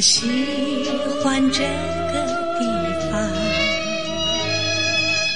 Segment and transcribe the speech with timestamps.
[0.00, 0.24] 我喜
[1.22, 2.24] 欢这个
[2.58, 2.64] 地
[3.10, 3.20] 方，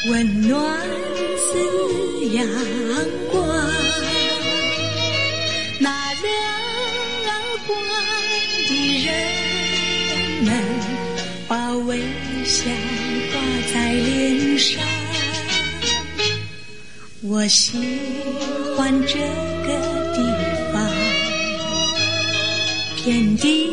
[0.09, 0.57] 温暖
[1.37, 1.47] 似
[2.33, 2.49] 阳
[3.31, 3.47] 光。
[5.81, 6.27] 那乐
[7.67, 7.71] 观
[8.67, 8.73] 的
[9.05, 9.07] 人
[10.45, 10.49] 们
[11.47, 12.01] 把微
[12.47, 12.65] 笑
[13.35, 13.35] 挂
[13.71, 14.83] 在脸上。
[17.21, 17.77] 我喜
[18.75, 19.19] 欢这
[19.67, 20.04] 个
[23.05, 23.71] 天地。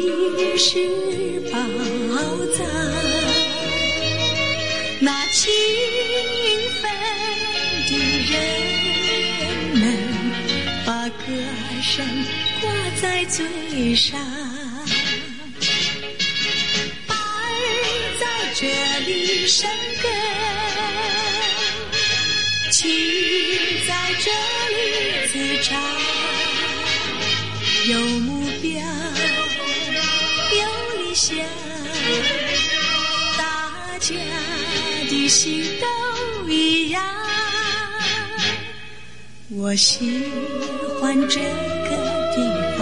[0.58, 0.78] 是
[1.50, 1.58] 宝
[2.58, 2.68] 藏，
[5.00, 5.50] 那勤
[6.82, 6.92] 奋
[7.90, 7.92] 的
[8.30, 8.34] 人
[9.80, 9.82] 们
[10.86, 11.24] 把歌
[11.82, 12.06] 声
[12.60, 12.70] 挂
[13.02, 14.20] 在嘴上，
[17.08, 17.14] 爱
[18.20, 18.24] 在
[18.54, 18.68] 这
[19.08, 19.70] 里生
[20.04, 20.12] 根，
[22.72, 22.80] 情
[23.88, 23.90] 在
[24.20, 24.30] 这
[24.76, 24.78] 里
[25.32, 25.72] 滋长，
[27.88, 28.30] 有目
[28.62, 28.80] 标。
[31.22, 31.38] 想，
[33.38, 33.44] 大
[34.00, 34.16] 家
[35.08, 37.04] 的心都一样。
[39.50, 40.24] 我喜
[41.00, 41.90] 欢这个
[42.34, 42.38] 地
[42.76, 42.82] 方，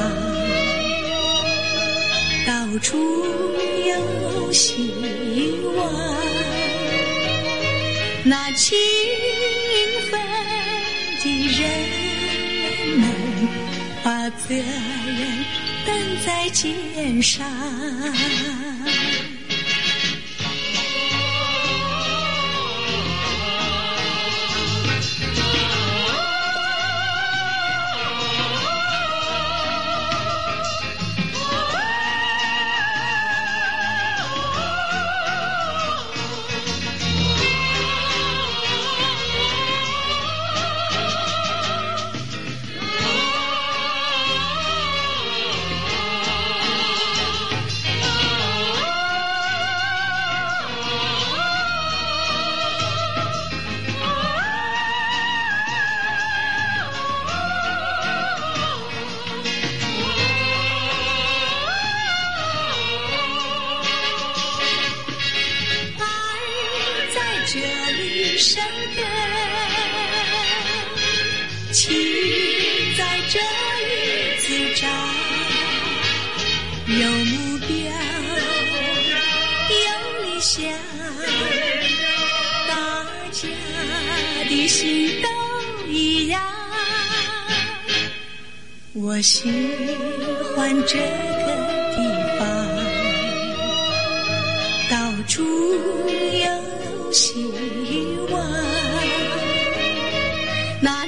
[2.47, 3.25] 到处
[3.86, 4.94] 有希
[5.75, 5.77] 望。
[8.24, 8.77] 那勤
[10.09, 10.18] 奋
[11.19, 11.24] 的
[11.59, 11.59] 人
[13.00, 13.03] 们
[14.01, 15.69] 把责任。
[15.89, 17.44] 站在肩上。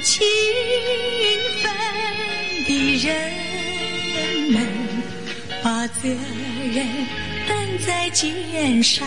[0.02, 0.20] 勤
[1.62, 1.72] 奋
[2.66, 4.66] 的人们
[5.62, 6.86] 把责任
[7.48, 9.06] 担在肩上。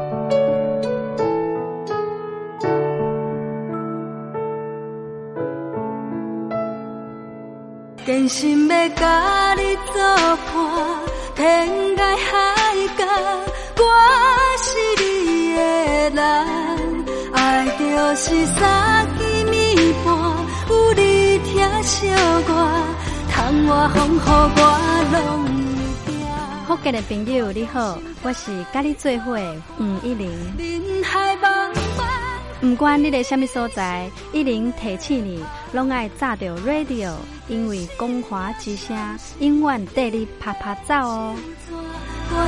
[8.11, 10.03] 真心要甲你作
[10.51, 10.53] 伴，
[11.33, 13.05] 天涯海角，
[13.77, 13.83] 我
[14.61, 14.67] 是
[15.01, 15.59] 你的
[16.09, 16.19] 人。
[17.31, 20.11] 爱就是三更暝半，
[20.67, 21.63] 有你听。
[21.83, 21.99] 小
[22.49, 22.51] 我，
[23.31, 24.61] 窗外风雨我
[25.13, 25.15] 拢
[26.05, 26.13] 会惊。
[26.67, 29.39] 福建的朋友你好，我是甲你做伙
[29.79, 30.29] 吴一玲。
[30.57, 31.73] 人海茫
[32.61, 37.13] 茫，不管你在什么所在，一零提醒你，拢爱炸着 radio，
[37.47, 38.95] 因为光华之声
[39.39, 41.35] 永远带你啪啪走哦。
[42.33, 42.47] 我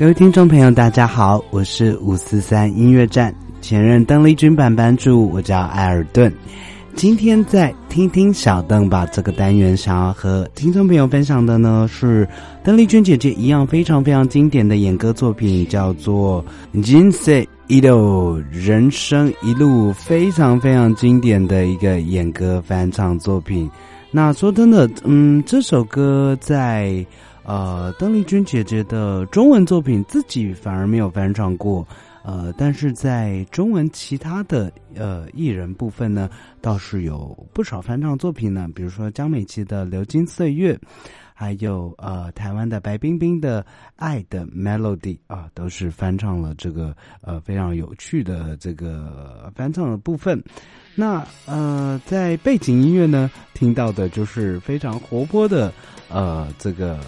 [0.00, 6.32] 各位听众朋友，大家好，我是五四三音乐站前任邓丽君版版主，我叫艾尔顿。
[6.94, 12.26] 今天在听听小邓吧这个单元，想要和听众朋友分享的呢是
[12.64, 16.42] 邓丽君姐姐一样非常非常经典的演歌作品，叫做
[16.90, 23.70] 《人生一路》，人生一路非常非常经典的一个演歌翻唱作品。
[24.10, 27.04] 那说真的，嗯，这首歌在。
[27.44, 31.86] 呃，邓丽君姐姐的中文作品自己反而没有翻唱过，
[32.22, 36.28] 呃，但是在中文其他的呃艺人部分呢，
[36.60, 40.74] 倒是有不少翻唱作品呢，比如说江美琪的《流金岁月》，
[41.40, 43.62] 还有呃台湾的白冰冰的
[43.96, 50.38] 《爱的 Melody》啊，都是翻唱了这个呃非常有趣的这个翻唱的部分。
[50.94, 55.72] 那呃，在背景音乐呢，听到的就是非常活泼的。
[56.10, 57.00] 呃，这个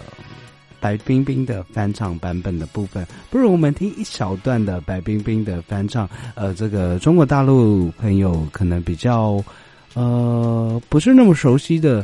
[0.79, 6.09] 白冰冰的翻唱版本的部分，不如我们听一小段的白冰冰的翻唱。
[6.33, 9.39] 呃，这个中国大陆朋友可能比较
[9.93, 12.03] 呃不是那么熟悉的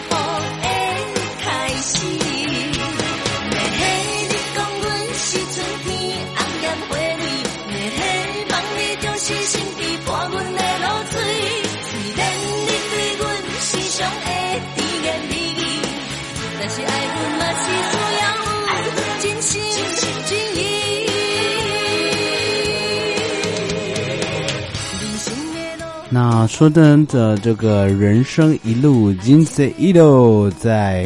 [26.31, 31.05] 啊说真的，这个人生一路，人生一路，在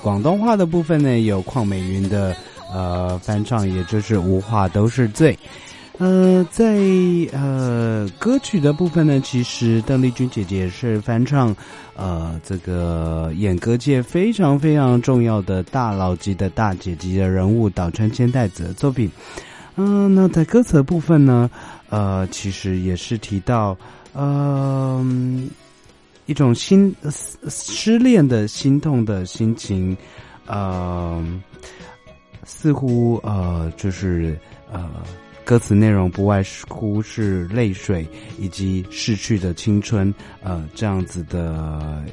[0.00, 2.36] 广东话的部分呢，有邝美云的
[2.72, 5.36] 呃翻唱，也就是无话都是罪。
[5.98, 6.78] 呃，在
[7.32, 11.52] 呃歌曲的部分呢，其实邓丽君姐姐是翻唱
[11.96, 19.10] 呃这个演歌界非常非常重要的大佬级的大姐级的人物岛川千代子的作品。
[19.74, 21.50] 嗯，那在歌词的部分呢，
[21.88, 23.76] 呃，其实也是提到。
[24.14, 25.48] 嗯，
[26.26, 26.94] 一种心
[27.48, 29.96] 失恋的心痛的心情，
[30.46, 31.24] 呃，
[32.44, 34.38] 似乎呃，就是
[34.72, 34.88] 呃，
[35.44, 38.06] 歌词内容不外乎是泪水
[38.38, 42.04] 以及逝去的青春，呃，这样子的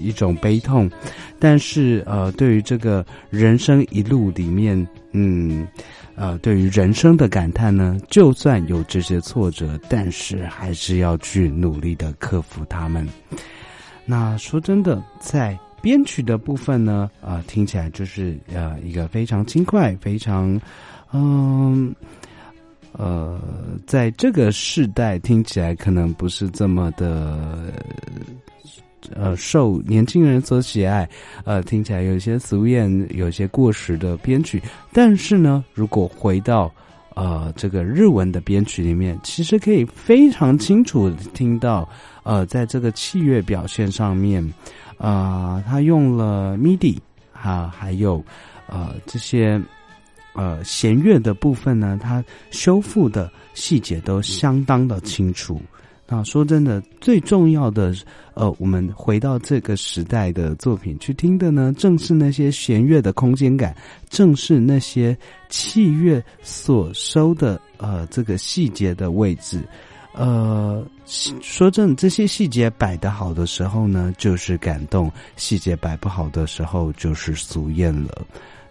[0.00, 0.90] 一种悲痛。
[1.38, 5.66] 但是呃，对于这个人生一路里面，嗯。
[6.18, 13.06] 呃，对于人生的感叹呢，就算有这些挫折，但是还是要去努力的克服他们。
[14.06, 20.58] 那说真的，在编曲的部分呢，啊，听起来就是呃一个非常轻快，非常
[21.12, 21.94] 嗯，
[22.98, 23.40] 呃
[23.86, 27.72] 在这个时代听起来可能不是这么的。
[29.14, 31.08] 呃，受年轻人所喜爱，
[31.44, 34.60] 呃，听起来有些俗艳、有些过时的编曲。
[34.92, 36.68] 但是呢，如果回到
[37.14, 41.88] 呃这个日文的编曲里面，其实可以非常清楚听到，
[42.24, 44.42] 呃，在这个器乐表现上面，
[44.98, 46.98] 啊，他用了 MIDI
[47.32, 48.20] 啊，还有
[48.66, 49.60] 呃这些
[50.36, 55.60] 呃弦乐的部分呢，它修复的细节都相当的清楚。
[56.08, 57.92] 那说真的，最重要的，
[58.34, 63.74] 呃，我们回到这个时代的作品去听的呢，正是那些弦乐的空间感，
[64.08, 65.18] 正是那些
[65.48, 69.64] 器乐所收的呃这个细节的位置，
[70.14, 78.24] 呃，说真，这些细节摆得好的时候呢，就是感动；细节摆不好的时候，就是俗艳了。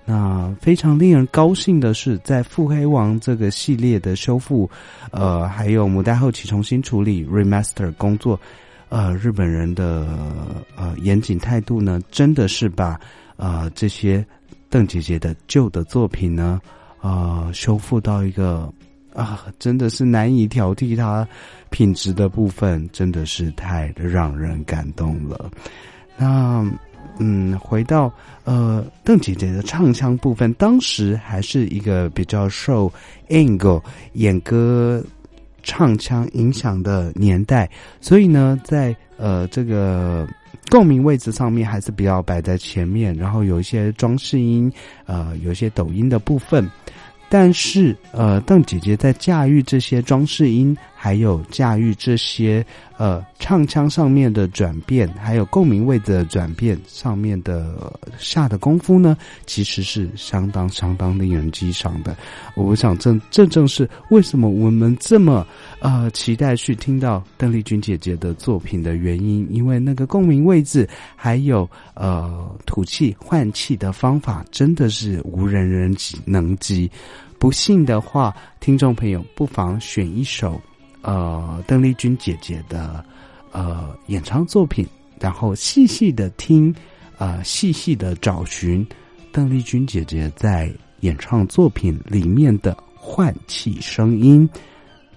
[0.08, 4.70] 那非常令人高兴的是，在《腹黑王》这个系列的修复，
[5.10, 8.40] 呃，还有母带后期重新处理 （remaster） 工作，
[8.90, 10.08] 呃，日本人的
[10.78, 13.00] 呃严谨态度呢，真的是把
[13.36, 14.24] 呃这些
[14.70, 16.62] 邓姐姐的旧的作品呢，
[17.02, 18.72] 呃，修复到一个
[19.12, 21.28] 啊，真的是难以挑剔它
[21.72, 25.50] 品质的部分，真的是太让人感动了。
[26.16, 26.64] 那。
[27.20, 28.12] 嗯，回到
[28.44, 32.92] 呃邓姐姐的唱腔部分，当时还是一个比较受
[33.30, 33.82] Angle
[34.14, 35.04] 演歌
[35.64, 37.70] 唱腔影响的年代，
[38.02, 40.28] 所以呢，在呃这个
[40.70, 44.72] 共鸣位置上面还是比较摆在前面，然后有一些装饰音，
[45.06, 46.70] 呃，有一些抖音的部分。
[47.28, 52.64] 但是，呃，邓姐姐在驾驭这些装饰音，还有驾驭这些
[52.98, 62.16] 呃唱腔上面的转变，还有共鸣位的转变上面的下的功夫呢，其实是相当相当令人激赏的。
[62.56, 65.46] 我想，正正正是为什么我们这么
[65.80, 76.90] 呃期待去听到邓丽君姐姐的作品的原因，因为那个共鸣位置，还有呃吐气换气的方法，真的是无人人及能及。
[77.38, 80.60] 不信的话，听众朋友不妨选一首，
[81.06, 83.06] 呃，邓丽君姐姐的
[83.52, 84.84] 呃演唱作品，
[85.20, 86.74] 然后细细的听，
[87.20, 88.84] 呃，细细的找寻
[89.32, 94.50] 邓丽君姐姐在演唱作品里面的换气声音，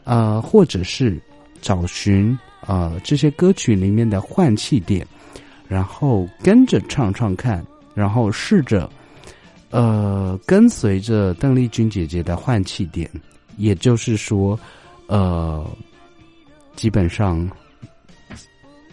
[0.05, 1.19] 呃，或者是
[1.63, 5.07] 找寻呃这些歌曲里面的换气点，
[5.67, 8.91] 然后跟着唱唱看，然后试着。
[9.71, 13.11] 呃，跟随着邓丽君姐姐的换气点，
[13.59, 14.59] 也就是说，
[15.09, 15.67] 呃，
[16.77, 17.51] 基本上，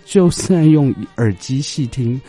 [0.06, 2.20] 就算用耳机细听，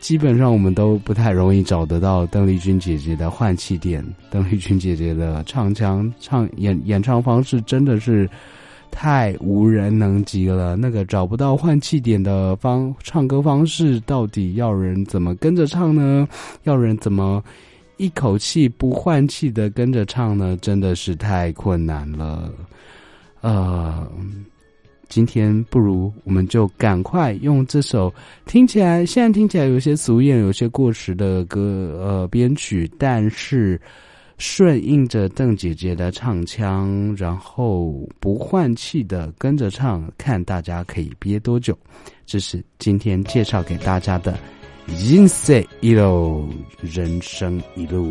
[0.00, 4.04] 基本上我们都不太容易找得到邓丽君姐姐的换气点。
[4.30, 8.28] 邓丽君姐姐的唱腔、唱演演唱方式真的是
[8.90, 10.76] 太无人能及了。
[10.76, 16.28] 那个找不到换气点的方唱歌方式，到底要人怎么跟着唱呢？
[16.62, 17.42] 要人怎么？
[17.96, 22.50] 一口气不换气的跟着唱呢，真的是太困难了。
[23.44, 24.10] 呃，
[25.10, 28.10] 今天不如我们就赶快用这首
[28.46, 33.78] 听起来现在听起来有些俗艳、有些过时的歌呃编曲，但是
[34.38, 41.76] 顺应着邓姐姐的唱腔，然后不换气的跟着唱，看大家可以憋多久。
[42.24, 44.38] 这是今天介绍给大家的。
[44.86, 46.48] 人生一路，
[46.80, 48.10] 人生一路。